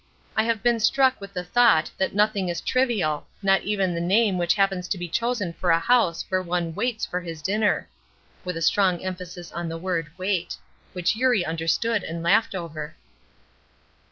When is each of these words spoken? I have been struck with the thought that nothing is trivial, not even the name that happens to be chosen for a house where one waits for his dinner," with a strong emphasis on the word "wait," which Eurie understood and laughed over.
I 0.35 0.41
have 0.45 0.63
been 0.63 0.79
struck 0.79 1.21
with 1.21 1.31
the 1.31 1.43
thought 1.43 1.91
that 1.99 2.15
nothing 2.15 2.49
is 2.49 2.59
trivial, 2.59 3.27
not 3.43 3.61
even 3.61 3.93
the 3.93 4.01
name 4.01 4.39
that 4.39 4.53
happens 4.53 4.87
to 4.87 4.97
be 4.97 5.07
chosen 5.07 5.53
for 5.53 5.69
a 5.69 5.77
house 5.79 6.25
where 6.27 6.41
one 6.41 6.73
waits 6.73 7.05
for 7.05 7.21
his 7.21 7.39
dinner," 7.43 7.87
with 8.43 8.57
a 8.57 8.63
strong 8.63 9.03
emphasis 9.05 9.51
on 9.51 9.69
the 9.69 9.77
word 9.77 10.09
"wait," 10.17 10.57
which 10.93 11.15
Eurie 11.15 11.45
understood 11.45 12.01
and 12.01 12.23
laughed 12.23 12.55
over. 12.55 12.95